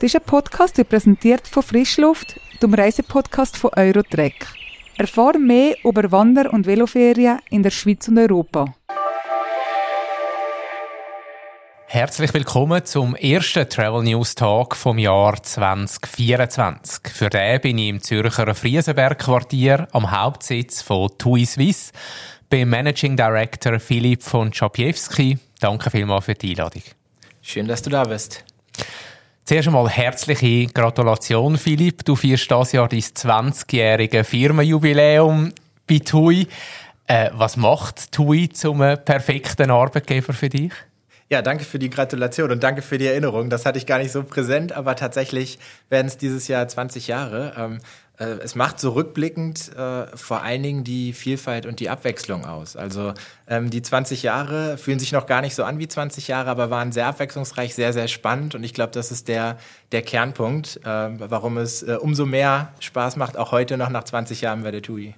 [0.00, 4.46] Das ist ein Podcast, der präsentiert von Frischluft, dem Reisepodcast von Eurotrek.
[4.96, 8.74] Erfahre mehr über Wander- und Veloferien in der Schweiz und Europa.
[11.84, 17.12] Herzlich willkommen zum ersten Travel News Tag vom Jahr 2024.
[17.12, 21.92] Für den bin ich im Zürcher Friesenberg Quartier am Hauptsitz von TUI Swiss
[22.48, 25.36] beim Managing Director Philipp von Czapiewski.
[25.60, 26.84] Danke vielmals für die Einladung.
[27.42, 28.46] Schön, dass du da bist.
[29.50, 32.04] Zuerst einmal herzliche Gratulation, Philipp.
[32.04, 35.52] Du feierst dieses Jahr dein 20-jährige Firmenjubiläum
[35.88, 36.46] bei TUI.
[37.08, 40.70] Äh, was macht TUI zum perfekten Arbeitgeber für dich?
[41.30, 43.50] Ja, danke für die Gratulation und danke für die Erinnerung.
[43.50, 47.52] Das hatte ich gar nicht so präsent, aber tatsächlich werden es dieses Jahr 20 Jahre.
[47.58, 52.44] Ähm, äh, es macht so rückblickend äh, vor allen Dingen die Vielfalt und die Abwechslung
[52.44, 52.76] aus.
[52.76, 53.14] Also
[53.48, 56.70] ähm, die 20 Jahre fühlen sich noch gar nicht so an wie 20 Jahre, aber
[56.70, 58.54] waren sehr abwechslungsreich, sehr, sehr spannend.
[58.54, 59.58] Und ich glaube, das ist der,
[59.92, 64.42] der Kernpunkt, äh, warum es äh, umso mehr Spaß macht, auch heute noch nach 20
[64.42, 65.14] Jahren bei der TUI.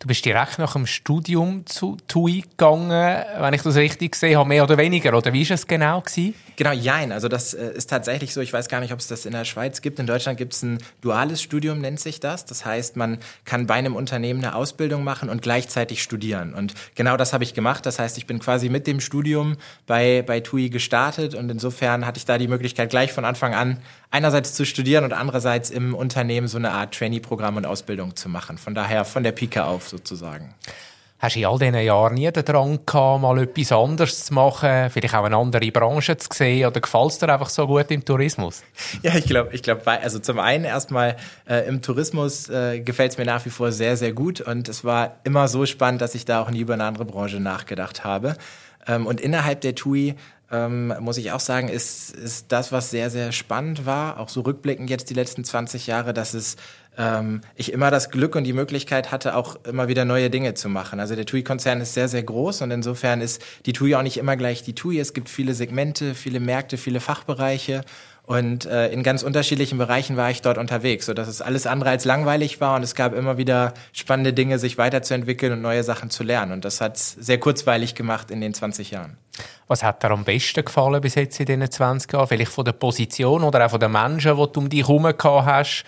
[0.00, 4.62] Du bist direkt nach dem Studium zu TUI gegangen, wenn ich das richtig sehe, mehr
[4.62, 6.00] oder weniger, oder wie war es genau?
[6.02, 6.34] Gewesen?
[6.54, 7.12] Genau, jein.
[7.12, 9.44] Also das äh, ist tatsächlich so, ich weiß gar nicht, ob es das in der
[9.44, 10.00] Schweiz gibt.
[10.00, 12.44] In Deutschland gibt es ein duales Studium, nennt sich das.
[12.44, 16.54] Das heißt, man kann bei einem Unternehmen eine Ausbildung machen und gleichzeitig studieren.
[16.54, 17.86] Und genau das habe ich gemacht.
[17.86, 22.18] Das heißt, ich bin quasi mit dem Studium bei, bei TUI gestartet und insofern hatte
[22.18, 23.78] ich da die Möglichkeit, gleich von Anfang an
[24.10, 28.58] einerseits zu studieren und andererseits im Unternehmen so eine Art Trainee-Programm und Ausbildung zu machen.
[28.58, 30.54] Von daher von der Pike auf sozusagen.
[31.20, 34.88] Hast du in all diesen Jahren nie den Drang gehabt, mal etwas anderes zu machen,
[34.88, 38.04] vielleicht auch eine andere Branche zu sehen oder gefällt es dir einfach so gut im
[38.04, 38.62] Tourismus?
[39.02, 41.16] Ja, ich glaube, ich glaube, also zum einen erstmal
[41.48, 44.84] äh, im Tourismus äh, gefällt es mir nach wie vor sehr, sehr gut und es
[44.84, 48.36] war immer so spannend, dass ich da auch nie über eine andere Branche nachgedacht habe.
[48.86, 50.14] Ähm, und innerhalb der TUI
[50.50, 54.40] ähm, muss ich auch sagen, ist, ist das, was sehr, sehr spannend war, auch so
[54.40, 56.56] rückblickend jetzt die letzten 20 Jahre, dass es
[56.98, 60.68] ähm, ich immer das Glück und die Möglichkeit hatte, auch immer wieder neue Dinge zu
[60.68, 61.00] machen.
[61.00, 64.36] Also der TUI-Konzern ist sehr, sehr groß und insofern ist die TUI auch nicht immer
[64.36, 64.98] gleich die TUI.
[64.98, 67.82] Es gibt viele Segmente, viele Märkte, viele Fachbereiche
[68.28, 71.88] und äh, in ganz unterschiedlichen Bereichen war ich dort unterwegs, so dass es alles andere
[71.88, 76.10] als langweilig war und es gab immer wieder spannende Dinge, sich weiterzuentwickeln und neue Sachen
[76.10, 76.52] zu lernen.
[76.52, 79.16] Und das hat sehr kurzweilig gemacht in den 20 Jahren.
[79.66, 82.28] Was hat dir am besten gefallen bis jetzt in diesen 20 Jahren?
[82.28, 85.84] Vielleicht von der Position oder auch von den Menschen, die du um dich herum hast?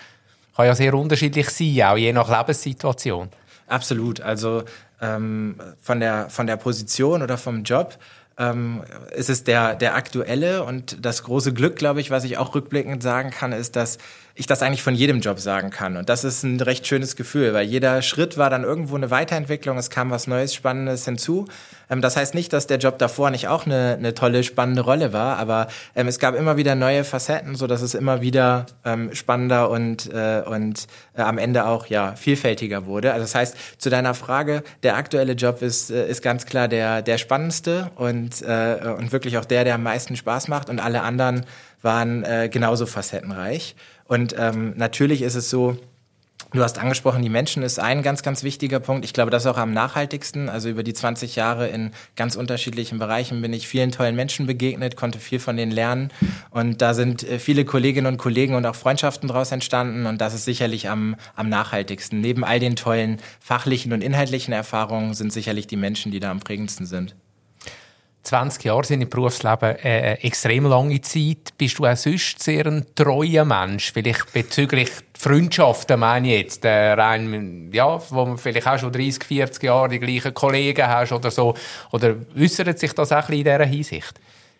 [0.55, 3.29] Kann ja sehr unterschiedlich sein, auch je nach Lebenssituation.
[3.67, 4.19] Absolut.
[4.19, 4.63] Also
[4.99, 7.99] ähm, von, der, von der Position oder vom Job
[8.37, 8.83] ähm,
[9.15, 13.03] ist es der, der aktuelle und das große Glück, glaube ich, was ich auch rückblickend
[13.03, 13.97] sagen kann, ist, dass
[14.35, 15.97] ich das eigentlich von jedem Job sagen kann.
[15.97, 19.77] Und das ist ein recht schönes Gefühl, weil jeder Schritt war dann irgendwo eine Weiterentwicklung,
[19.77, 21.45] es kam was Neues, Spannendes hinzu.
[21.91, 25.13] Ähm, das heißt nicht, dass der Job davor nicht auch eine, eine tolle, spannende Rolle
[25.13, 29.13] war, aber ähm, es gab immer wieder neue Facetten, so dass es immer wieder ähm,
[29.13, 33.11] spannender und, äh, und äh, am Ende auch ja vielfältiger wurde.
[33.11, 37.01] Also das heißt, zu deiner Frage, der aktuelle Job ist, äh, ist ganz klar der,
[37.01, 41.01] der spannendste und, äh, und wirklich auch der, der am meisten Spaß macht und alle
[41.01, 41.45] anderen
[41.81, 43.75] waren äh, genauso facettenreich.
[44.05, 45.77] Und ähm, natürlich ist es so,
[46.53, 49.05] Du hast angesprochen, die Menschen ist ein ganz, ganz wichtiger Punkt.
[49.05, 50.49] Ich glaube, das ist auch am nachhaltigsten.
[50.49, 54.97] Also über die 20 Jahre in ganz unterschiedlichen Bereichen bin ich vielen tollen Menschen begegnet,
[54.97, 56.11] konnte viel von denen lernen.
[56.49, 60.05] Und da sind äh, viele Kolleginnen und Kollegen und auch Freundschaften daraus entstanden.
[60.05, 62.19] Und das ist sicherlich am, am nachhaltigsten.
[62.19, 66.41] Neben all den tollen fachlichen und inhaltlichen Erfahrungen sind sicherlich die Menschen, die da am
[66.41, 67.15] prägendsten sind.
[68.23, 71.57] 20 Jahre sind im Berufsleben äh, extrem lange Zeit.
[71.57, 73.91] Bist du auch sonst sehr ein treuer Mensch?
[73.91, 76.65] Vielleicht bezüglich Freundschaften, meine ich jetzt.
[76.65, 81.11] Äh, rein, ja, wo man vielleicht auch schon 30, 40 Jahre die gleichen Kollegen hast
[81.11, 81.55] oder so.
[81.91, 84.13] Oder äußert sich das auch ein bisschen in dieser Hinsicht?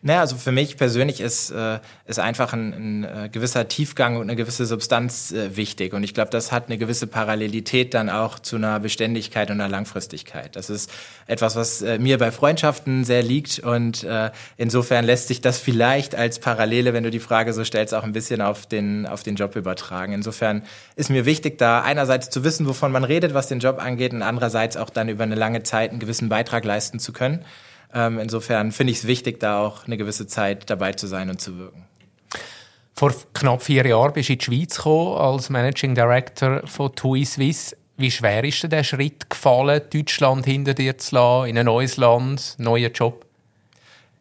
[0.03, 4.23] Naja, also für mich persönlich ist, äh, ist einfach ein, ein äh, gewisser Tiefgang und
[4.23, 5.93] eine gewisse Substanz äh, wichtig.
[5.93, 9.69] Und ich glaube, das hat eine gewisse Parallelität dann auch zu einer Beständigkeit und einer
[9.69, 10.55] Langfristigkeit.
[10.55, 10.89] Das ist
[11.27, 13.59] etwas, was äh, mir bei Freundschaften sehr liegt.
[13.59, 17.93] Und äh, insofern lässt sich das vielleicht als Parallele, wenn du die Frage so stellst,
[17.93, 20.13] auch ein bisschen auf den, auf den Job übertragen.
[20.13, 20.63] Insofern
[20.95, 24.23] ist mir wichtig, da einerseits zu wissen, wovon man redet, was den Job angeht, und
[24.23, 27.45] andererseits auch dann über eine lange Zeit einen gewissen Beitrag leisten zu können.
[27.93, 31.41] Ähm, insofern finde ich es wichtig, da auch eine gewisse Zeit dabei zu sein und
[31.41, 31.85] zu wirken.
[32.93, 37.25] Vor knapp vier Jahren bist du in die Schweiz gekommen als Managing Director von TUI
[37.25, 37.75] Swiss.
[37.97, 41.97] Wie schwer ist dir der Schritt gefallen, Deutschland hinter dir zu lassen, in ein neues
[41.97, 43.25] Land, neuen Job?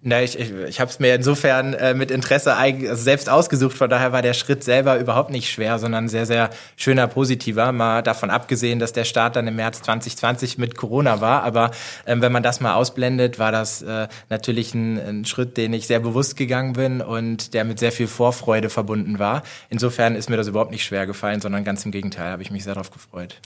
[0.02, 3.90] Na, ich, ich, ich habe es mir insofern äh, mit Interesse also selbst ausgesucht, von
[3.90, 7.70] daher war der Schritt selber überhaupt nicht schwer, sondern sehr, sehr schöner, positiver.
[7.72, 11.42] Mal davon abgesehen, dass der Start dann im März 2020 mit Corona war.
[11.42, 11.70] Aber
[12.06, 15.86] ähm, wenn man das mal ausblendet, war das äh, natürlich ein, ein Schritt, den ich
[15.86, 19.42] sehr bewusst gegangen bin und der mit sehr viel Vorfreude verbunden war.
[19.68, 22.64] Insofern ist mir das überhaupt nicht schwer gefallen, sondern ganz im Gegenteil, habe ich mich
[22.64, 23.36] sehr darauf gefreut.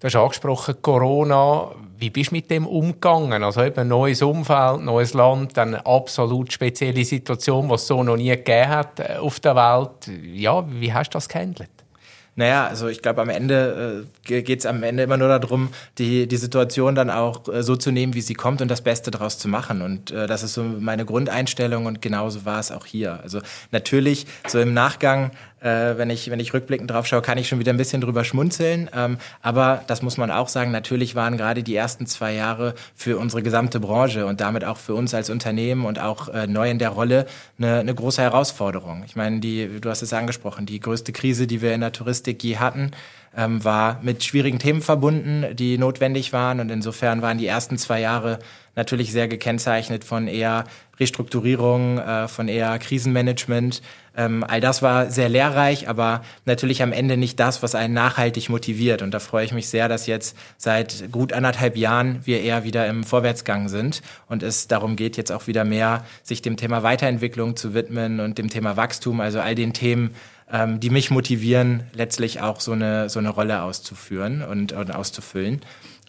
[0.00, 1.72] Du hast angesprochen, Corona.
[1.98, 3.44] Wie bist du mit dem umgegangen?
[3.44, 8.30] Also eben neues Umfeld, neues Land, eine absolut spezielle Situation, was es so noch nie
[8.30, 10.10] gegeben hat äh, auf der Welt.
[10.34, 11.68] Ja, wie hast du das gehandelt?
[12.36, 15.68] Naja, also ich glaube, am Ende äh, geht es am Ende immer nur darum,
[15.98, 19.10] die, die Situation dann auch äh, so zu nehmen, wie sie kommt und das Beste
[19.10, 19.82] daraus zu machen.
[19.82, 23.20] Und äh, das ist so meine Grundeinstellung und genauso war es auch hier.
[23.22, 23.40] Also
[23.72, 27.58] natürlich, so im Nachgang äh, wenn, ich, wenn ich rückblickend drauf schaue, kann ich schon
[27.58, 28.90] wieder ein bisschen drüber schmunzeln.
[28.94, 33.18] Ähm, aber das muss man auch sagen, natürlich waren gerade die ersten zwei Jahre für
[33.18, 36.78] unsere gesamte Branche und damit auch für uns als Unternehmen und auch äh, neu in
[36.78, 37.26] der Rolle
[37.58, 39.02] eine, eine große Herausforderung.
[39.06, 42.42] Ich meine, die, du hast es angesprochen, die größte Krise, die wir in der Touristik
[42.42, 42.92] je hatten,
[43.36, 46.60] ähm, war mit schwierigen Themen verbunden, die notwendig waren.
[46.60, 48.38] Und insofern waren die ersten zwei Jahre
[48.76, 50.64] natürlich sehr gekennzeichnet von eher
[50.98, 53.82] Restrukturierung, äh, von eher Krisenmanagement.
[54.16, 58.48] Ähm, all das war sehr lehrreich, aber natürlich am Ende nicht das, was einen nachhaltig
[58.48, 59.02] motiviert.
[59.02, 62.86] Und da freue ich mich sehr, dass jetzt seit gut anderthalb Jahren wir eher wieder
[62.86, 67.56] im Vorwärtsgang sind und es darum geht, jetzt auch wieder mehr sich dem Thema Weiterentwicklung
[67.56, 70.10] zu widmen und dem Thema Wachstum, also all den Themen,
[70.52, 75.60] ähm, die mich motivieren, letztlich auch so eine, so eine Rolle auszuführen und, und auszufüllen.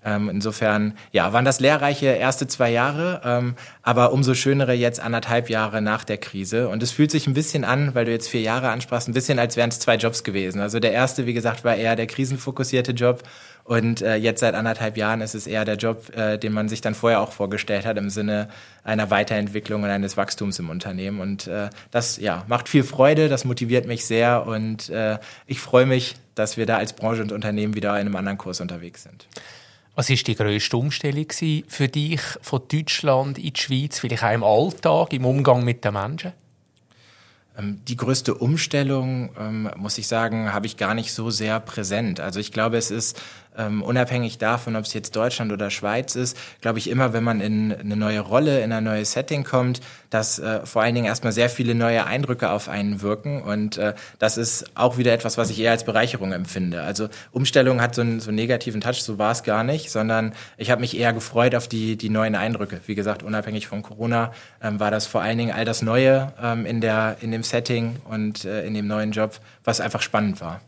[0.03, 3.53] Ähm, insofern, ja, waren das lehrreiche erste zwei Jahre, ähm,
[3.83, 6.69] aber umso schönere jetzt anderthalb Jahre nach der Krise.
[6.69, 9.37] Und es fühlt sich ein bisschen an, weil du jetzt vier Jahre ansprachst, ein bisschen,
[9.37, 10.59] als wären es zwei Jobs gewesen.
[10.59, 13.21] Also der erste, wie gesagt, war eher der krisenfokussierte Job.
[13.71, 16.81] Und äh, jetzt seit anderthalb Jahren ist es eher der Job, äh, den man sich
[16.81, 18.49] dann vorher auch vorgestellt hat, im Sinne
[18.83, 21.21] einer Weiterentwicklung und eines Wachstums im Unternehmen.
[21.21, 25.85] Und äh, das ja, macht viel Freude, das motiviert mich sehr und äh, ich freue
[25.85, 29.25] mich, dass wir da als Branche und Unternehmen wieder in einem anderen Kurs unterwegs sind.
[29.95, 31.27] Was war die grösste Umstellung
[31.69, 35.93] für dich von Deutschland in die Schweiz, vielleicht auch im Alltag, im Umgang mit den
[35.93, 36.33] Menschen?
[37.57, 42.19] Ähm, die größte Umstellung, ähm, muss ich sagen, habe ich gar nicht so sehr präsent.
[42.19, 43.21] Also ich glaube, es ist
[43.57, 47.41] ähm, unabhängig davon, ob es jetzt Deutschland oder Schweiz ist, glaube ich immer, wenn man
[47.41, 51.33] in eine neue Rolle, in ein neues Setting kommt, dass äh, vor allen Dingen erstmal
[51.33, 53.41] sehr viele neue Eindrücke auf einen wirken.
[53.41, 56.83] Und äh, das ist auch wieder etwas, was ich eher als Bereicherung empfinde.
[56.83, 60.33] Also Umstellung hat so einen, so einen negativen Touch, so war es gar nicht, sondern
[60.57, 62.81] ich habe mich eher gefreut auf die, die neuen Eindrücke.
[62.85, 64.31] Wie gesagt, unabhängig von Corona
[64.61, 67.97] ähm, war das vor allen Dingen all das Neue ähm, in, der, in dem Setting
[68.05, 70.61] und äh, in dem neuen Job, was einfach spannend war.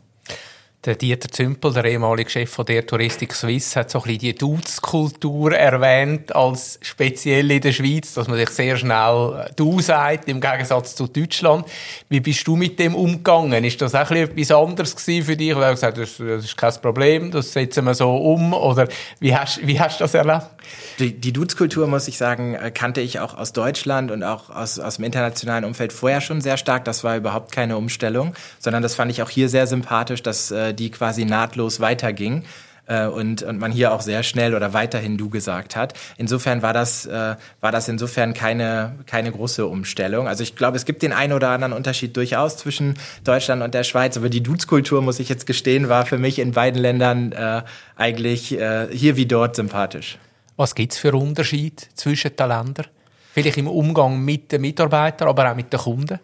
[0.84, 4.34] Der Dieter Zümpel, der ehemalige Chef von der Touristik Suisse, hat so ein bisschen die
[4.34, 10.42] Dudes-Kultur erwähnt als speziell in der Schweiz, dass man sich sehr schnell du sagt, im
[10.42, 11.66] Gegensatz zu Deutschland.
[12.10, 13.64] Wie bist du mit dem umgegangen?
[13.64, 15.56] Ist das auch etwas anderes für dich?
[15.56, 18.52] Oder hast du gesagt, das, das ist kein Problem, das setzen wir so um?
[18.52, 18.86] Oder
[19.20, 20.50] wie hast, wie hast du das erlebt?
[20.98, 24.78] Die, die Dudes-Kultur, muss ich sagen, äh, kannte ich auch aus Deutschland und auch aus,
[24.78, 26.84] aus dem internationalen Umfeld vorher schon sehr stark.
[26.84, 30.73] Das war überhaupt keine Umstellung, sondern das fand ich auch hier sehr sympathisch, dass äh,
[30.74, 32.44] die quasi nahtlos weiterging
[32.86, 35.94] äh, und, und man hier auch sehr schnell oder weiterhin du gesagt hat.
[36.16, 40.28] Insofern war das, äh, war das insofern keine, keine große Umstellung.
[40.28, 42.94] Also ich glaube, es gibt den einen oder anderen Unterschied durchaus zwischen
[43.24, 46.52] Deutschland und der Schweiz, aber die Dudes-Kultur, muss ich jetzt gestehen, war für mich in
[46.52, 47.62] beiden Ländern äh,
[47.96, 50.18] eigentlich äh, hier wie dort sympathisch.
[50.56, 52.86] Was gibt es für Unterschied zwischen den Ländern?
[53.32, 56.20] Vielleicht im Umgang mit den Mitarbeitern, aber auch mit den Kunden?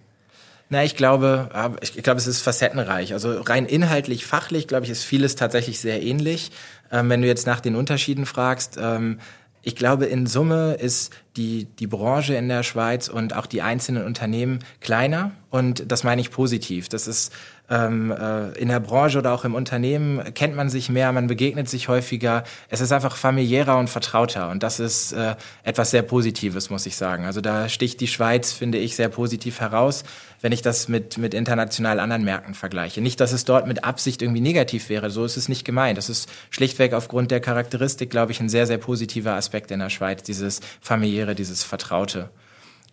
[0.72, 1.48] Na, ich glaube,
[1.82, 3.12] ich glaube, es ist facettenreich.
[3.12, 6.52] Also rein inhaltlich, fachlich, glaube ich, ist vieles tatsächlich sehr ähnlich.
[6.92, 9.18] Ähm, wenn du jetzt nach den Unterschieden fragst, ähm,
[9.62, 14.04] ich glaube, in Summe ist die, die Branche in der Schweiz und auch die einzelnen
[14.04, 15.32] Unternehmen kleiner.
[15.50, 16.88] Und das meine ich positiv.
[16.88, 17.32] Das ist
[17.70, 21.68] ähm, äh, in der Branche oder auch im Unternehmen kennt man sich mehr, man begegnet
[21.68, 22.42] sich häufiger.
[22.68, 26.96] Es ist einfach familiärer und vertrauter und das ist äh, etwas sehr Positives, muss ich
[26.96, 27.24] sagen.
[27.24, 30.02] Also da sticht die Schweiz, finde ich, sehr positiv heraus,
[30.40, 33.00] wenn ich das mit, mit international anderen Märkten vergleiche.
[33.00, 35.96] Nicht, dass es dort mit Absicht irgendwie negativ wäre, so ist es nicht gemeint.
[35.96, 39.90] Das ist schlichtweg aufgrund der Charakteristik, glaube ich, ein sehr, sehr positiver Aspekt in der
[39.90, 42.30] Schweiz, dieses familiäre, dieses Vertraute.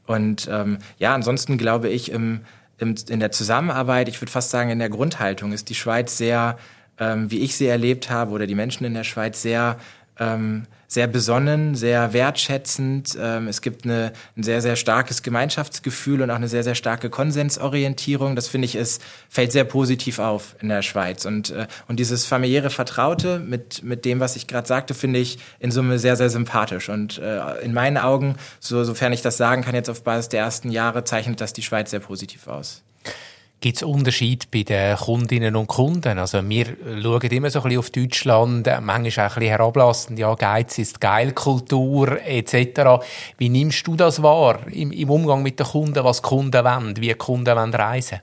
[0.06, 2.42] Und ähm, ja, ansonsten glaube ich, im
[2.80, 6.58] in der Zusammenarbeit, ich würde fast sagen in der Grundhaltung, ist die Schweiz sehr,
[7.00, 9.78] ähm, wie ich sie erlebt habe, oder die Menschen in der Schweiz sehr
[10.20, 13.17] ähm, sehr besonnen, sehr wertschätzend.
[13.20, 17.10] Ähm, es gibt eine, ein sehr, sehr starkes Gemeinschaftsgefühl und auch eine sehr, sehr starke
[17.10, 18.36] Konsensorientierung.
[18.38, 21.25] Das finde ich, es fällt sehr positiv auf in der Schweiz.
[21.25, 25.39] Und, äh, und dieses familiäre Vertraute mit, mit dem, was ich gerade sagte, finde ich
[25.60, 26.88] in Summe sehr, sehr sympathisch.
[26.88, 30.39] Und äh, in meinen Augen, so, sofern ich das sagen kann, jetzt auf Basis der
[30.41, 32.82] ersten Jahre, zeichnet das die Schweiz sehr positiv aus.
[33.60, 36.20] Gibt es Unterschiede bei den Kundinnen und Kunden?
[36.20, 36.66] Also wir
[37.02, 40.78] schauen immer so ein bisschen auf Deutschland, äh, manchmal auch ein bisschen herablassend, ja, Geiz
[40.78, 43.04] ist geil, Kultur etc.
[43.40, 47.14] Wie nimmst du das wahr im, im Umgang mit den Kunden, was Kunden wollen, wie
[47.16, 48.20] Kunden wollen reisen?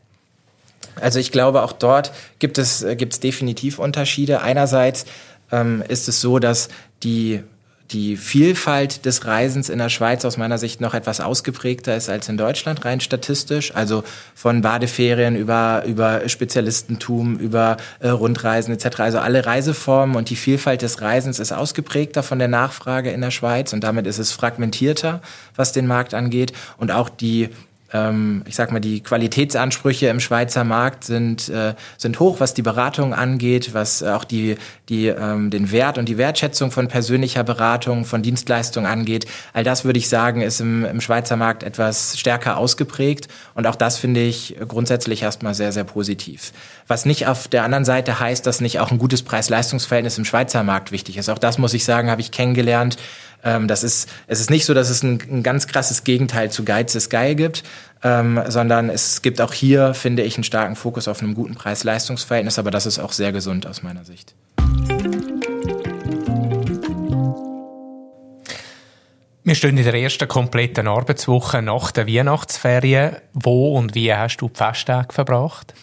[1.01, 4.41] Also ich glaube, auch dort gibt es, äh, gibt es definitiv Unterschiede.
[4.41, 5.05] Einerseits
[5.51, 6.69] ähm, ist es so, dass
[7.03, 7.43] die
[7.91, 12.29] die Vielfalt des Reisens in der Schweiz aus meiner Sicht noch etwas ausgeprägter ist als
[12.29, 13.75] in Deutschland, rein statistisch.
[13.75, 19.01] Also von Badeferien über, über Spezialistentum, über äh, Rundreisen etc.
[19.01, 23.31] Also alle Reiseformen und die Vielfalt des Reisens ist ausgeprägter von der Nachfrage in der
[23.31, 25.21] Schweiz und damit ist es fragmentierter,
[25.55, 26.53] was den Markt angeht.
[26.79, 27.51] Und auch die
[28.47, 33.15] ich sag mal, die Qualitätsansprüche im Schweizer Markt sind, äh, sind hoch, was die Beratung
[33.15, 34.57] angeht, was auch die,
[34.89, 39.27] die, ähm, den Wert und die Wertschätzung von persönlicher Beratung, von Dienstleistungen angeht.
[39.53, 43.29] All das würde ich sagen, ist im, im Schweizer Markt etwas stärker ausgeprägt.
[43.55, 46.53] Und auch das finde ich grundsätzlich erstmal sehr, sehr positiv.
[46.89, 50.65] Was nicht auf der anderen Seite heißt, dass nicht auch ein gutes Preis-Leistungs-Verhältnis im Schweizer
[50.65, 51.29] Markt wichtig ist.
[51.29, 52.97] Auch das muss ich sagen, habe ich kennengelernt
[53.45, 56.65] ähm, das ist, es ist nicht so, dass es ein, ein ganz krasses Gegenteil zu
[56.65, 57.63] Geiz ist geil gibt,
[58.03, 62.59] ähm, sondern es gibt auch hier, finde ich, einen starken Fokus auf einem guten Preis-Leistungs-Verhältnis,
[62.59, 64.35] aber das ist auch sehr gesund aus meiner Sicht.
[69.47, 73.17] Wir stehen in der ersten kompletten Arbeitswoche nach der Weihnachtsferien.
[73.35, 75.75] Wo und wie hast du die Festtage verbracht?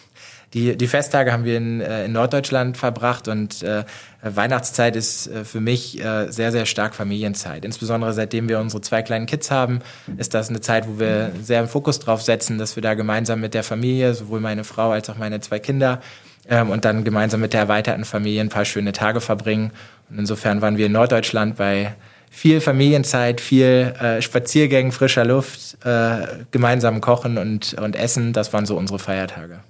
[0.54, 3.84] Die, die Festtage haben wir in, äh, in Norddeutschland verbracht und äh,
[4.22, 7.64] Weihnachtszeit ist äh, für mich äh, sehr, sehr stark Familienzeit.
[7.64, 9.80] Insbesondere seitdem wir unsere zwei kleinen Kids haben,
[10.18, 13.40] ist das eine Zeit, wo wir sehr im Fokus drauf setzen, dass wir da gemeinsam
[13.40, 16.00] mit der Familie, sowohl meine Frau als auch meine zwei Kinder,
[16.48, 19.70] ähm, und dann gemeinsam mit der erweiterten Familie ein paar schöne Tage verbringen.
[20.10, 21.94] Und insofern waren wir in Norddeutschland bei
[22.30, 28.32] viel Familienzeit, viel äh, Spaziergängen, frischer Luft, äh, gemeinsam kochen und, und essen.
[28.32, 29.60] Das waren so unsere Feiertage.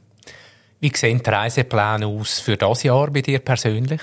[0.82, 4.00] Wie sehen die Reisepläne aus für das Jahr bei dir persönlich?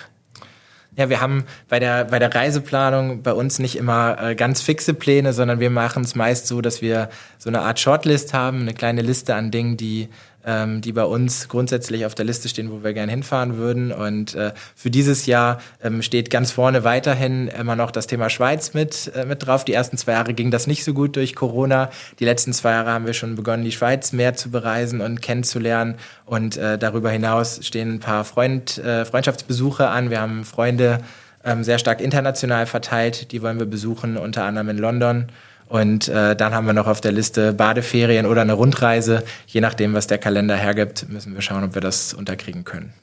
[0.95, 4.93] Ja, wir haben bei der, bei der Reiseplanung bei uns nicht immer äh, ganz fixe
[4.93, 8.73] Pläne, sondern wir machen es meist so, dass wir so eine Art Shortlist haben, eine
[8.73, 10.07] kleine Liste an Dingen, die
[10.45, 13.91] ähm, die bei uns grundsätzlich auf der Liste stehen, wo wir gerne hinfahren würden.
[13.91, 18.73] Und äh, für dieses Jahr ähm, steht ganz vorne weiterhin immer noch das Thema Schweiz
[18.73, 19.65] mit, äh, mit drauf.
[19.65, 21.89] Die ersten zwei Jahre ging das nicht so gut durch Corona.
[22.19, 25.95] Die letzten zwei Jahre haben wir schon begonnen, die Schweiz mehr zu bereisen und kennenzulernen.
[26.25, 30.09] Und äh, darüber hinaus stehen ein paar Freund, äh, Freundschaftsbesuche an.
[30.09, 30.99] Wir haben Freunde
[31.43, 33.31] ähm, sehr stark international verteilt.
[33.31, 35.27] Die wollen wir besuchen, unter anderem in London.
[35.69, 39.23] Und äh, dann haben wir noch auf der Liste Badeferien oder eine Rundreise.
[39.47, 42.93] Je nachdem, was der Kalender hergibt, müssen wir schauen, ob wir das unterkriegen können.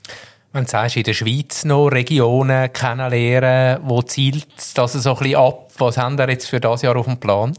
[0.52, 5.70] Man sagt in der Schweiz noch Regionen kennenlernen, wo zielt das so ein bisschen ab?
[5.78, 7.52] Was haben wir jetzt für das Jahr auf dem Plan?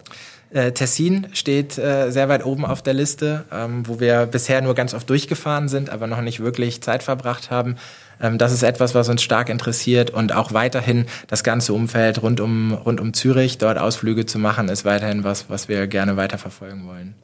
[0.49, 4.75] Äh, Tessin steht äh, sehr weit oben auf der Liste, ähm, wo wir bisher nur
[4.75, 7.77] ganz oft durchgefahren sind, aber noch nicht wirklich Zeit verbracht haben.
[8.21, 12.39] Ähm, das ist etwas, was uns stark interessiert und auch weiterhin das ganze Umfeld rund
[12.39, 16.87] um, rund um Zürich, dort Ausflüge zu machen, ist weiterhin was, was wir gerne weiterverfolgen
[16.87, 17.15] wollen.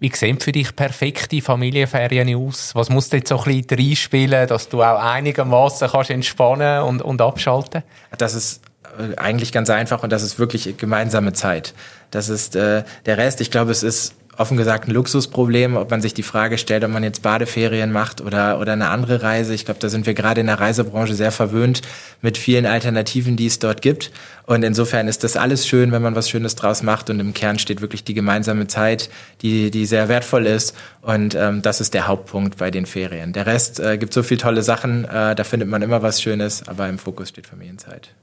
[0.00, 2.72] Wie sehen für dich perfekte Familienferien aus?
[2.74, 7.02] Was musst du jetzt so ein bisschen reinspielen, dass du auch einigermaßen kannst entspannen und,
[7.02, 7.82] und abschalten?
[8.16, 8.62] Das ist
[8.96, 11.74] äh, eigentlich ganz einfach und das ist wirklich gemeinsame Zeit.
[12.12, 13.40] Das ist äh, der Rest.
[13.40, 16.92] Ich glaube, es ist offen gesagt ein Luxusproblem, ob man sich die Frage stellt, ob
[16.92, 19.52] man jetzt Badeferien macht oder, oder eine andere Reise.
[19.52, 21.82] Ich glaube, da sind wir gerade in der Reisebranche sehr verwöhnt
[22.22, 24.12] mit vielen Alternativen, die es dort gibt.
[24.46, 27.10] Und insofern ist das alles schön, wenn man was Schönes draus macht.
[27.10, 29.10] Und im Kern steht wirklich die gemeinsame Zeit,
[29.42, 30.74] die, die sehr wertvoll ist.
[31.02, 33.32] Und ähm, das ist der Hauptpunkt bei den Ferien.
[33.32, 36.66] Der Rest äh, gibt so viele tolle Sachen, äh, da findet man immer was Schönes,
[36.68, 38.14] aber im Fokus steht Familienzeit.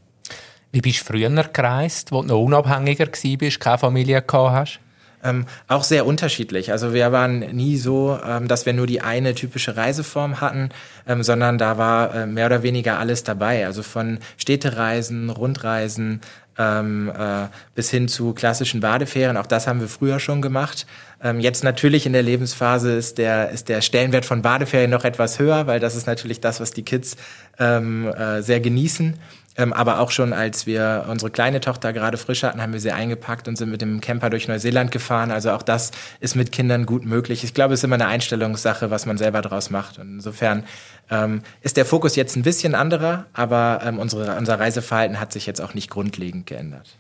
[0.72, 4.85] Wie bist du früher gereist, wo du noch unabhängiger warst, keine Familie gehabt hast?
[5.26, 6.72] Ähm, auch sehr unterschiedlich.
[6.72, 10.70] Also wir waren nie so, ähm, dass wir nur die eine typische Reiseform hatten,
[11.08, 13.66] ähm, sondern da war äh, mehr oder weniger alles dabei.
[13.66, 16.22] Also von Städtereisen, Rundreisen
[16.58, 19.38] ähm, äh, bis hin zu klassischen Badeferien.
[19.38, 20.86] Auch das haben wir früher schon gemacht.
[21.24, 25.40] Ähm, jetzt natürlich in der Lebensphase ist der, ist der Stellenwert von Badeferien noch etwas
[25.40, 27.18] höher, weil das ist natürlich das, was die Kids
[27.60, 29.16] ähm, äh, sehr genießen.
[29.58, 32.92] Ähm, aber auch schon, als wir unsere kleine Tochter gerade frisch hatten, haben wir sie
[32.92, 35.32] eingepackt und sind mit dem Camper durch Neuseeland gefahren.
[35.32, 37.44] Also auch das ist mit Kindern gut möglich.
[37.44, 40.00] Ich glaube, es ist immer eine Einstellungssache, was man selber draus macht.
[40.00, 40.66] Und insofern
[41.10, 45.46] ähm, ist der Fokus jetzt ein bisschen anderer, aber ähm, unsere, unser Reiseverhalten hat sich
[45.46, 46.98] jetzt auch nicht grundlegend geändert.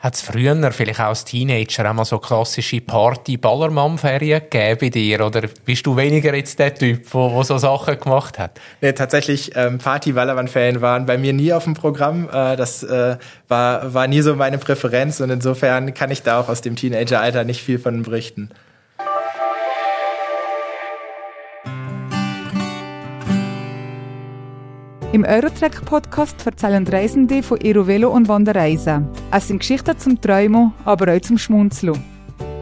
[0.00, 5.26] Hat es früher, vielleicht auch als Teenager, auch mal so klassische Party-Ballermann-Ferien gegeben bei dir?
[5.26, 8.58] Oder bist du weniger jetzt der Typ, der so Sachen gemacht hat?
[8.80, 12.30] Nee, tatsächlich, ähm, Party-Ballermann-Ferien waren bei mir nie auf dem Programm.
[12.32, 16.48] Äh, das äh, war, war nie so meine Präferenz und insofern kann ich da auch
[16.48, 18.48] aus dem Teenager-Alter nicht viel von berichten.
[25.12, 29.08] Im Eurotrack-Podcast erzählen Reisende von ihren Velo- und Wanderreisen.
[29.32, 32.00] Es sind Geschichten zum Träumen, aber auch zum Schmunzeln.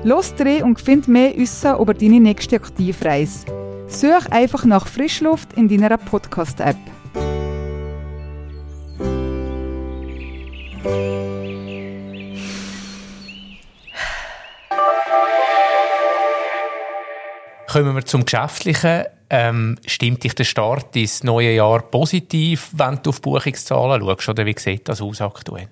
[0.02, 3.44] Los dreh und find mehr Wissen über deine nächste Aktivreise.
[3.86, 6.78] Such einfach nach Frischluft in deiner Podcast-App.
[17.70, 19.04] Kommen wir zum Geschäftlichen.
[19.30, 24.28] Ähm, stimmt dich der Start ins neue Jahr positiv, wenn du auf Buchungszahlen schaust?
[24.28, 25.68] Oder wie sieht das aus aktuell?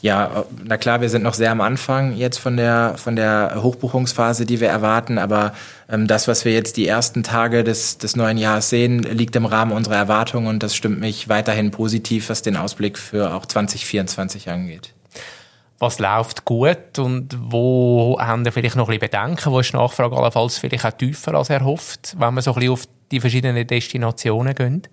[0.00, 4.44] Ja, na klar, wir sind noch sehr am Anfang jetzt von der, von der Hochbuchungsphase,
[4.46, 5.18] die wir erwarten.
[5.18, 5.54] Aber
[5.90, 9.46] ähm, das, was wir jetzt die ersten Tage des, des neuen Jahres sehen, liegt im
[9.46, 14.50] Rahmen unserer Erwartungen und das stimmt mich weiterhin positiv, was den Ausblick für auch 2024
[14.50, 14.93] angeht
[15.84, 19.76] was läuft gut und wo haben wir vielleicht noch ein bisschen Bedenken, wo ist die
[19.76, 23.66] Nachfrage allenfalls vielleicht auch tiefer als erhofft, wenn man so ein bisschen auf die verschiedenen
[23.66, 24.88] Destinationen geht?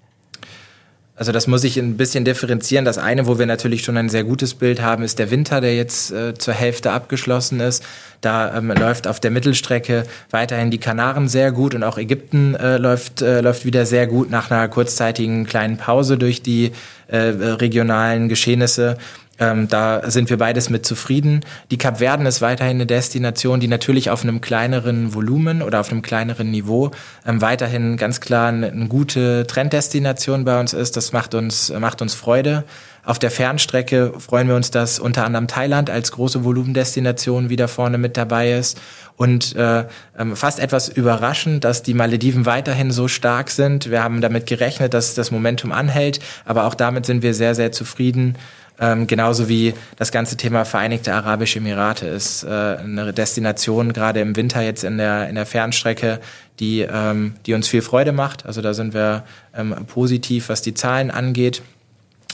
[1.22, 2.84] Also das muss ich ein bisschen differenzieren.
[2.84, 5.76] Das eine, wo wir natürlich schon ein sehr gutes Bild haben, ist der Winter, der
[5.76, 7.84] jetzt äh, zur Hälfte abgeschlossen ist.
[8.22, 12.78] Da ähm, läuft auf der Mittelstrecke weiterhin die Kanaren sehr gut und auch Ägypten äh,
[12.78, 16.72] läuft, äh, läuft wieder sehr gut nach einer kurzzeitigen kleinen Pause durch die
[17.08, 18.98] äh, regionalen Geschehnisse.
[19.42, 21.42] Ähm, da sind wir beides mit zufrieden.
[21.72, 26.04] Die Kapverden ist weiterhin eine Destination, die natürlich auf einem kleineren Volumen oder auf einem
[26.04, 26.92] kleineren Niveau
[27.26, 30.96] ähm, weiterhin ganz klar eine, eine, gute Trenddestination bei uns ist.
[30.96, 32.66] Das macht uns, macht uns Freude.
[33.04, 37.98] Auf der Fernstrecke freuen wir uns, dass unter anderem Thailand als große Volumendestination wieder vorne
[37.98, 38.80] mit dabei ist.
[39.18, 39.86] Und äh,
[40.20, 43.90] ähm, fast etwas überraschend, dass die Malediven weiterhin so stark sind.
[43.90, 47.72] Wir haben damit gerechnet, dass das Momentum anhält, aber auch damit sind wir sehr, sehr
[47.72, 48.36] zufrieden.
[48.82, 54.36] Ähm, genauso wie das ganze Thema Vereinigte Arabische Emirate ist äh, eine Destination, gerade im
[54.36, 56.20] Winter jetzt in der, in der Fernstrecke,
[56.60, 58.48] die, ähm, die uns viel Freude macht.
[58.48, 59.24] Also da sind wir
[59.56, 61.62] ähm, positiv, was die Zahlen angeht.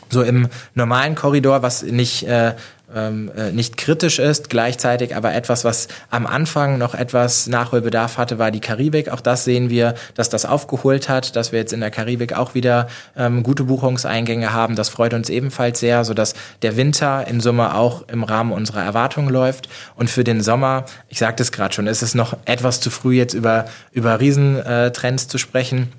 [0.09, 2.53] So im normalen Korridor, was nicht äh,
[2.93, 8.39] ähm, äh, nicht kritisch ist, gleichzeitig aber etwas, was am Anfang noch etwas Nachholbedarf hatte,
[8.39, 9.09] war die Karibik.
[9.09, 12.53] Auch das sehen wir, dass das aufgeholt hat, dass wir jetzt in der Karibik auch
[12.53, 14.75] wieder ähm, gute Buchungseingänge haben.
[14.75, 19.29] Das freut uns ebenfalls sehr, sodass der Winter in Summe auch im Rahmen unserer Erwartungen
[19.29, 19.67] läuft.
[19.95, 23.15] Und für den Sommer, ich sagte es gerade schon, ist es noch etwas zu früh,
[23.15, 25.91] jetzt über, über Riesentrends zu sprechen.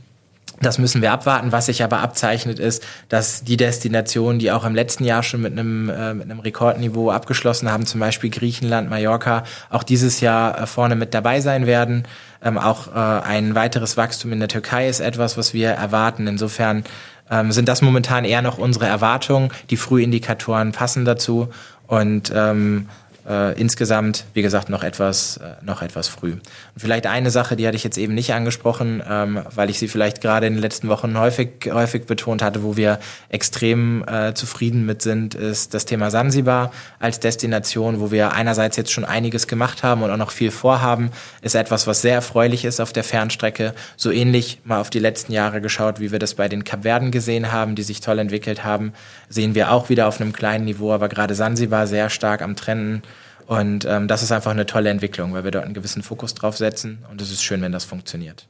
[0.60, 1.52] Das müssen wir abwarten.
[1.52, 5.52] Was sich aber abzeichnet, ist, dass die Destinationen, die auch im letzten Jahr schon mit
[5.52, 10.66] einem, äh, mit einem Rekordniveau abgeschlossen haben, zum Beispiel Griechenland, Mallorca, auch dieses Jahr äh,
[10.66, 12.08] vorne mit dabei sein werden.
[12.42, 16.26] Ähm, auch äh, ein weiteres Wachstum in der Türkei ist etwas, was wir erwarten.
[16.26, 16.84] Insofern
[17.30, 19.50] ähm, sind das momentan eher noch unsere Erwartungen.
[19.70, 21.48] Die Frühindikatoren passen dazu
[21.86, 22.88] und ähm,
[23.28, 26.32] äh, insgesamt, wie gesagt, noch etwas, äh, noch etwas früh.
[26.32, 26.42] Und
[26.76, 30.22] vielleicht eine Sache, die hatte ich jetzt eben nicht angesprochen, ähm, weil ich sie vielleicht
[30.22, 35.02] gerade in den letzten Wochen häufig, häufig betont hatte, wo wir extrem äh, zufrieden mit
[35.02, 40.02] sind, ist das Thema Sansibar als Destination, wo wir einerseits jetzt schon einiges gemacht haben
[40.02, 41.10] und auch noch viel vorhaben,
[41.42, 43.74] ist etwas, was sehr erfreulich ist auf der Fernstrecke.
[43.96, 47.52] So ähnlich mal auf die letzten Jahre geschaut, wie wir das bei den Kapverden gesehen
[47.52, 48.94] haben, die sich toll entwickelt haben,
[49.28, 53.02] sehen wir auch wieder auf einem kleinen Niveau, aber gerade Sansibar sehr stark am Trennen.
[53.48, 56.58] Und ähm, das ist einfach eine tolle Entwicklung, weil wir dort einen gewissen Fokus drauf
[56.58, 58.46] setzen und es ist schön, wenn das funktioniert.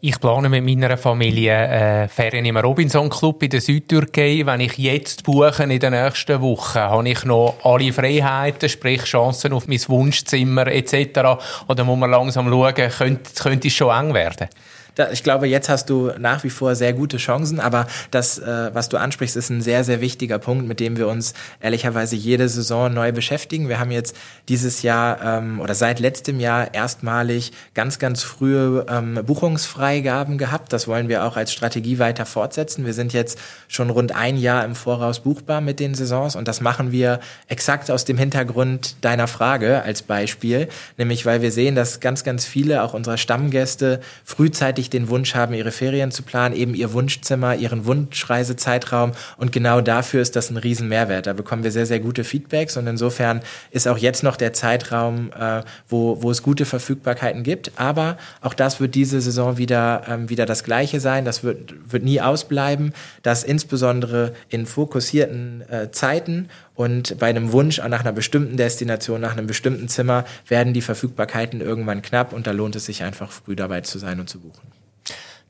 [0.00, 4.42] Ich plane mit meiner Familie äh, Ferien im Robinson Club in der Südtürkei.
[4.44, 9.52] Wenn ich jetzt buche in den nächsten Wochen, habe ich noch alle Freiheiten, sprich Chancen
[9.52, 11.38] auf mein Wunschzimmer etc.
[11.68, 14.48] Oder muss man langsam schauen, könnte, könnte es schon eng werden?
[14.94, 18.70] Da, ich glaube, jetzt hast du nach wie vor sehr gute Chancen, aber das, äh,
[18.72, 22.48] was du ansprichst, ist ein sehr, sehr wichtiger Punkt, mit dem wir uns ehrlicherweise jede
[22.48, 23.68] Saison neu beschäftigen.
[23.68, 24.16] Wir haben jetzt
[24.48, 30.72] dieses Jahr ähm, oder seit letztem Jahr erstmalig ganz, ganz frühe ähm, Buchungsfreigaben gehabt.
[30.72, 32.84] Das wollen wir auch als Strategie weiter fortsetzen.
[32.84, 36.60] Wir sind jetzt schon rund ein Jahr im Voraus buchbar mit den Saisons und das
[36.60, 42.00] machen wir exakt aus dem Hintergrund deiner Frage als Beispiel, nämlich weil wir sehen, dass
[42.00, 46.54] ganz, ganz viele auch unserer Stammgäste frühzeitig eigentlich den Wunsch haben, ihre Ferien zu planen,
[46.56, 49.12] eben ihr Wunschzimmer, ihren Wunschreisezeitraum.
[49.36, 51.26] Und genau dafür ist das ein Riesenmehrwert.
[51.26, 52.76] Da bekommen wir sehr, sehr gute Feedbacks.
[52.76, 53.40] Und insofern
[53.70, 57.72] ist auch jetzt noch der Zeitraum, äh, wo, wo es gute Verfügbarkeiten gibt.
[57.76, 61.24] Aber auch das wird diese Saison wieder, ähm, wieder das Gleiche sein.
[61.24, 62.92] Das wird, wird nie ausbleiben,
[63.22, 69.32] dass insbesondere in fokussierten äh, Zeiten und bei einem Wunsch nach einer bestimmten Destination, nach
[69.32, 73.56] einem bestimmten Zimmer, werden die Verfügbarkeiten irgendwann knapp und da lohnt es sich einfach früh
[73.56, 74.72] dabei zu sein und zu buchen.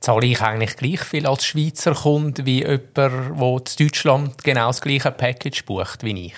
[0.00, 4.80] Zahle ich eigentlich gleich viel als Schweizer Kunde wie jemand, der in Deutschland genau das
[4.80, 6.34] gleiche Package bucht wie ich?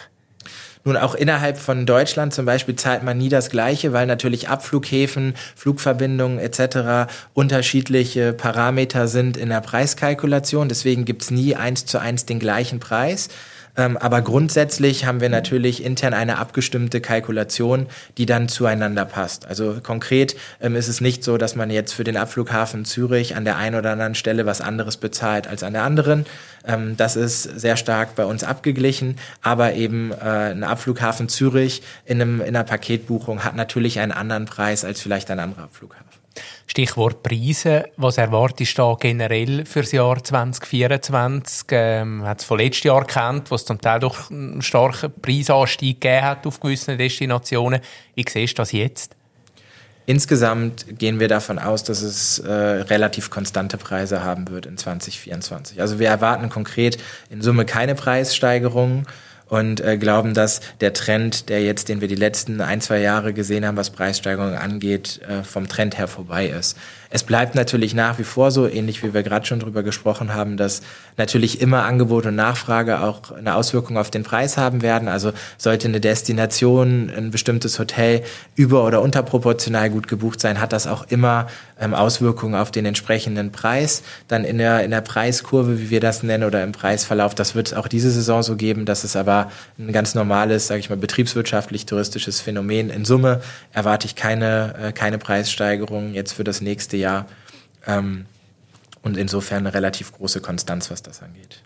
[0.87, 5.35] Nun, auch innerhalb von Deutschland zum Beispiel zahlt man nie das Gleiche, weil natürlich Abflughäfen,
[5.57, 7.11] Flugverbindungen etc.
[7.33, 10.68] unterschiedliche Parameter sind in der Preiskalkulation.
[10.68, 13.31] Deswegen gibt's nie eins zu eins den gleichen Preis.
[13.76, 17.87] Ähm, aber grundsätzlich haben wir natürlich intern eine abgestimmte Kalkulation,
[18.18, 19.46] die dann zueinander passt.
[19.46, 23.44] Also konkret ähm, ist es nicht so, dass man jetzt für den Abflughafen Zürich an
[23.44, 26.26] der einen oder anderen Stelle was anderes bezahlt als an der anderen.
[26.66, 32.20] Ähm, das ist sehr stark bei uns abgeglichen, aber eben äh, ein Abflughafen Zürich in,
[32.20, 36.23] einem, in einer Paketbuchung hat natürlich einen anderen Preis als vielleicht ein anderer Abflughafen.
[36.74, 37.84] Stichwort Preise.
[37.96, 41.66] Was erwartest du da generell für das Jahr 2024?
[41.70, 46.00] Ähm, hat es von letztes Jahr kennt, wo es zum Teil doch einen starken Preisanstieg
[46.00, 47.78] gegeben hat auf gewissen Destinationen.
[48.16, 49.14] Wie siehst du das jetzt?
[50.06, 55.80] Insgesamt gehen wir davon aus, dass es äh, relativ konstante Preise haben wird in 2024.
[55.80, 56.98] Also wir erwarten konkret
[57.30, 59.06] in Summe keine Preissteigerungen
[59.48, 63.33] und äh, glauben, dass der Trend, der jetzt, den wir die letzten ein, zwei Jahre
[63.33, 66.76] gesehen haben, was Preissteigerungen angeht, äh, vom Trend her vorbei ist.
[67.14, 70.57] Es bleibt natürlich nach wie vor so, ähnlich wie wir gerade schon drüber gesprochen haben,
[70.57, 70.83] dass
[71.16, 75.07] natürlich immer Angebot und Nachfrage auch eine Auswirkung auf den Preis haben werden.
[75.07, 78.24] Also sollte eine Destination, ein bestimmtes Hotel
[78.57, 81.46] über- oder unterproportional gut gebucht sein, hat das auch immer
[81.81, 84.03] ähm, Auswirkungen auf den entsprechenden Preis.
[84.27, 87.68] Dann in der, in der Preiskurve, wie wir das nennen, oder im Preisverlauf, das wird
[87.68, 88.87] es auch diese Saison so geben.
[88.87, 92.90] Das ist aber ein ganz normales, sage ich mal, betriebswirtschaftlich-touristisches Phänomen.
[92.90, 93.40] In Summe
[93.72, 97.04] erwarte ich keine, äh, keine Preissteigerung jetzt für das nächste Jahr.
[97.05, 97.27] Jahr.
[97.87, 98.27] Ähm,
[99.03, 101.62] und insofern eine relativ große Konstanz, was das angeht.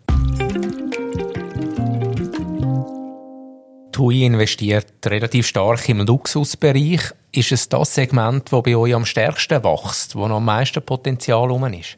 [3.93, 7.13] TUI investiert relativ stark im Luxusbereich.
[7.33, 11.49] Ist es das Segment, das bei euch am stärksten wächst, wo noch am meisten Potenzial
[11.49, 11.97] rum ist?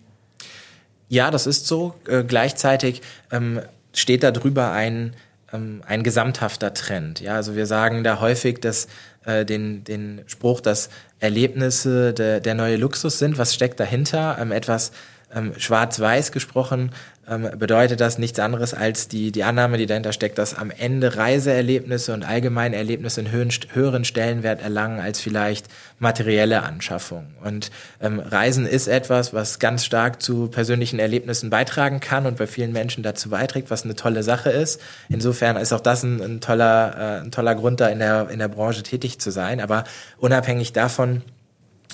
[1.09, 1.94] Ja, das ist so.
[2.07, 3.61] Äh, gleichzeitig ähm,
[3.94, 5.14] steht darüber ein,
[5.53, 7.20] ähm, ein gesamthafter Trend.
[7.20, 8.88] Ja, also wir sagen da häufig, dass
[9.24, 13.38] äh, den, den Spruch, dass Erlebnisse der, der neue Luxus sind.
[13.38, 14.38] Was steckt dahinter?
[14.40, 14.92] Ähm, etwas
[15.35, 16.92] ähm, schwarz-weiß gesprochen
[17.38, 22.12] bedeutet das nichts anderes als die, die Annahme, die dahinter steckt, dass am Ende Reiseerlebnisse
[22.12, 25.66] und allgemeine Erlebnisse einen höheren, höheren Stellenwert erlangen als vielleicht
[26.00, 27.34] materielle Anschaffungen.
[27.44, 32.48] Und ähm, Reisen ist etwas, was ganz stark zu persönlichen Erlebnissen beitragen kann und bei
[32.48, 34.80] vielen Menschen dazu beiträgt, was eine tolle Sache ist.
[35.08, 38.40] Insofern ist auch das ein, ein toller, äh, ein toller Grund, da in der, in
[38.40, 39.60] der Branche tätig zu sein.
[39.60, 39.84] Aber
[40.18, 41.22] unabhängig davon,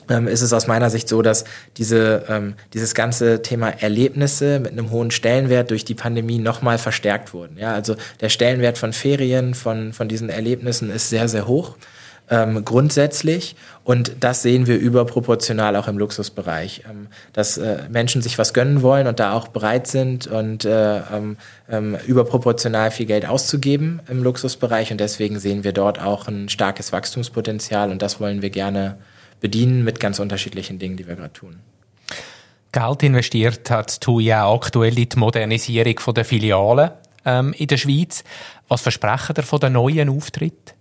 [0.08, 1.44] ähm, ist es aus meiner Sicht so, dass
[1.76, 7.34] diese, ähm, dieses ganze Thema Erlebnisse mit einem hohen Stellenwert durch die Pandemie nochmal verstärkt
[7.34, 7.56] wurden.
[7.58, 11.76] Ja, also der Stellenwert von Ferien, von, von diesen Erlebnissen ist sehr, sehr hoch.
[12.28, 18.36] Ähm, grundsätzlich und das sehen wir überproportional auch im Luxusbereich, ähm, dass äh, Menschen sich
[18.36, 21.36] was gönnen wollen und da auch bereit sind und äh, ähm,
[21.70, 26.90] ähm überproportional viel Geld auszugeben im Luxusbereich und deswegen sehen wir dort auch ein starkes
[26.90, 28.96] Wachstumspotenzial und das wollen wir gerne
[29.40, 31.60] bedienen mit ganz unterschiedlichen Dingen, die wir gerade tun.
[32.72, 36.90] Geld investiert hat TUI ja aktuell in die Modernisierung der Filialen
[37.24, 38.22] ähm, in der Schweiz.
[38.68, 40.75] Was versprechen ihr von den neuen Auftritt?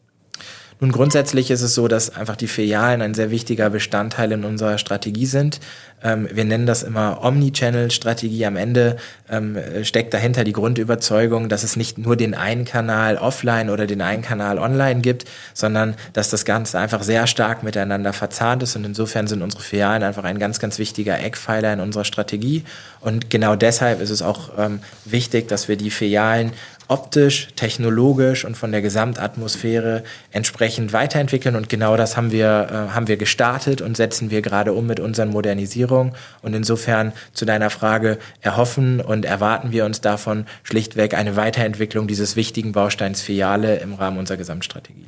[0.81, 4.77] Nun, grundsätzlich ist es so, dass einfach die Filialen ein sehr wichtiger Bestandteil in unserer
[4.77, 5.61] Strategie sind.
[6.03, 8.45] Ähm, wir nennen das immer Omnichannel-Strategie.
[8.45, 8.97] Am Ende
[9.31, 14.01] ähm, steckt dahinter die Grundüberzeugung, dass es nicht nur den einen Kanal offline oder den
[14.01, 18.75] einen Kanal online gibt, sondern dass das Ganze einfach sehr stark miteinander verzahnt ist.
[18.75, 22.65] Und insofern sind unsere Filialen einfach ein ganz, ganz wichtiger Eckpfeiler in unserer Strategie.
[22.99, 26.51] Und genau deshalb ist es auch ähm, wichtig, dass wir die Filialen
[26.87, 31.55] optisch, technologisch und von der Gesamtatmosphäre entsprechend weiterentwickeln.
[31.55, 34.99] Und genau das haben wir, äh, haben wir gestartet und setzen wir gerade um mit
[34.99, 36.13] unseren Modernisierungen.
[36.41, 42.35] Und insofern zu deiner Frage erhoffen und erwarten wir uns davon schlichtweg eine Weiterentwicklung dieses
[42.35, 45.05] wichtigen Bausteins Filiale im Rahmen unserer Gesamtstrategie.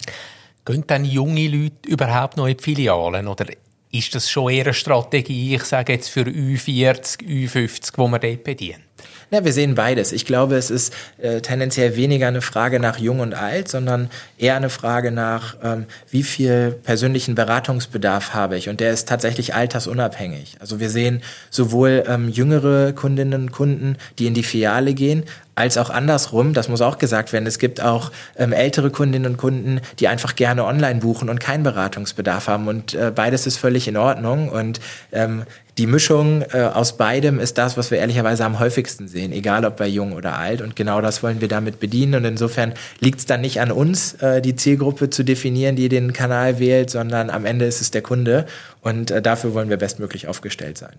[0.65, 3.45] Gehen dann junge Leute überhaupt noch in die Filialen oder
[3.91, 8.43] ist das schon eher eine Strategie, ich sage jetzt für Ü40, Ü50, wo man dort
[8.43, 8.83] bedient?
[9.29, 10.13] Ja, wir sehen beides.
[10.13, 14.55] Ich glaube, es ist äh, tendenziell weniger eine Frage nach Jung und Alt, sondern eher
[14.55, 18.69] eine Frage nach, ähm, wie viel persönlichen Beratungsbedarf habe ich.
[18.69, 20.55] Und der ist tatsächlich altersunabhängig.
[20.61, 25.25] Also wir sehen sowohl ähm, jüngere Kundinnen und Kunden, die in die Filiale gehen,
[25.58, 29.38] als auch andersrum, das muss auch gesagt werden, es gibt auch ähm, ältere Kundinnen und
[29.38, 32.67] Kunden, die einfach gerne online buchen und keinen Beratungsbedarf haben.
[32.67, 34.50] Und äh, beides ist völlig in Ordnung.
[34.50, 34.80] Und
[35.12, 35.43] ähm,
[35.80, 39.78] die Mischung äh, aus beidem ist das, was wir ehrlicherweise am häufigsten sehen, egal ob
[39.78, 40.62] bei jung oder alt.
[40.62, 42.13] Und genau das wollen wir damit bedienen.
[42.15, 46.13] Und insofern liegt es dann nicht an uns, äh, die Zielgruppe zu definieren, die den
[46.13, 48.46] Kanal wählt, sondern am Ende ist es der Kunde.
[48.82, 50.93] Und äh, dafür wollen wir bestmöglich aufgestellt sein.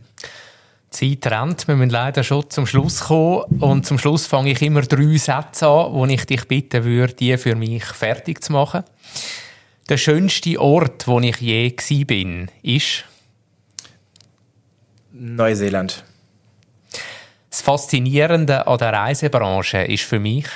[0.91, 3.43] Zeit rennt, wir müssen leider schon zum Schluss kommen.
[3.61, 7.37] Und zum Schluss fange ich immer drei Sätze an, wo ich dich bitten würde, die
[7.37, 8.85] für mich fertig zu machen.
[9.89, 13.05] Der schönste Ort, wo ich je gsi bin, ist
[15.13, 16.05] Neuseeland.
[17.51, 20.47] Das Faszinierende an der Reisebranche ist für mich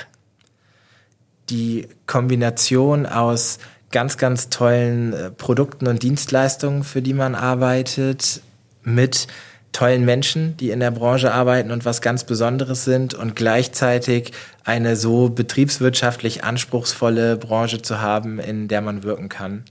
[1.49, 3.59] die Kombination aus
[3.91, 8.41] ganz, ganz tollen äh, Produkten und Dienstleistungen, für die man arbeitet,
[8.83, 9.27] mit
[9.73, 14.31] tollen Menschen, die in der Branche arbeiten und was ganz Besonderes sind und gleichzeitig
[14.63, 19.65] eine so betriebswirtschaftlich anspruchsvolle Branche zu haben, in der man wirken kann.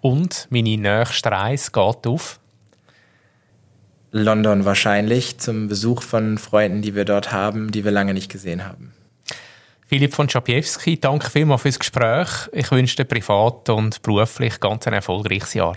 [0.00, 2.40] Und meine nächste Reise geht auf?
[4.12, 8.64] London wahrscheinlich zum Besuch von Freunden, die wir dort haben, die wir lange nicht gesehen
[8.64, 8.92] haben.
[9.88, 12.28] Philipp von Schapiewski, danke vielmals fürs Gespräch.
[12.52, 15.76] Ich wünsche dir privat und beruflich ganz ein erfolgreiches Jahr.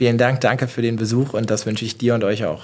[0.00, 2.62] Vielen Dank, danke für den Besuch und das wünsche ich dir und euch auch.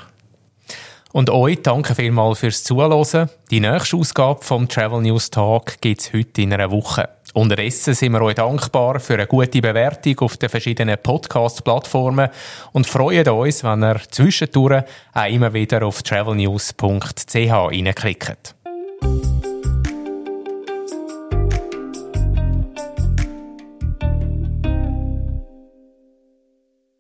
[1.13, 3.29] Und euch danke vielmals fürs Zuhören.
[3.51, 7.11] Die nächste Ausgabe vom Travel News Talk gibt es heute in einer Woche.
[7.35, 12.31] Unterdessen sind wir euch dankbar für eine gute Bewertung auf den verschiedenen Podcast-Plattformen
[12.73, 18.56] und freuen uns, wenn ihr zwischendurch auch immer wieder auf travelnews.ch reinklickt.